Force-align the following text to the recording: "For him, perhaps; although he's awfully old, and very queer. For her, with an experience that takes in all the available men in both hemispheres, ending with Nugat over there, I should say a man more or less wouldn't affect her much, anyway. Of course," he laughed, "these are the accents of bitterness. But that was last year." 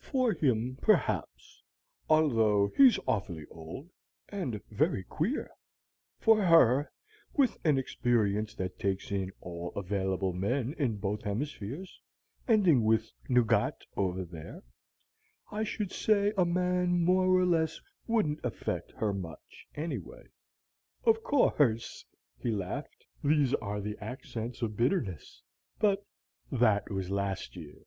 "For 0.00 0.32
him, 0.32 0.78
perhaps; 0.82 1.62
although 2.10 2.72
he's 2.76 2.98
awfully 3.06 3.46
old, 3.52 3.88
and 4.28 4.60
very 4.68 5.04
queer. 5.04 5.48
For 6.18 6.42
her, 6.42 6.90
with 7.34 7.56
an 7.64 7.78
experience 7.78 8.56
that 8.56 8.80
takes 8.80 9.12
in 9.12 9.30
all 9.40 9.70
the 9.70 9.78
available 9.78 10.32
men 10.32 10.72
in 10.76 10.96
both 10.96 11.22
hemispheres, 11.22 12.00
ending 12.48 12.82
with 12.82 13.12
Nugat 13.28 13.82
over 13.96 14.24
there, 14.24 14.64
I 15.52 15.62
should 15.62 15.92
say 15.92 16.32
a 16.36 16.44
man 16.44 17.04
more 17.04 17.28
or 17.28 17.46
less 17.46 17.80
wouldn't 18.08 18.44
affect 18.44 18.90
her 18.90 19.12
much, 19.12 19.68
anyway. 19.76 20.26
Of 21.04 21.22
course," 21.22 22.04
he 22.40 22.50
laughed, 22.50 23.06
"these 23.22 23.54
are 23.54 23.80
the 23.80 23.96
accents 24.00 24.62
of 24.62 24.76
bitterness. 24.76 25.40
But 25.78 26.04
that 26.50 26.90
was 26.90 27.08
last 27.08 27.54
year." 27.54 27.84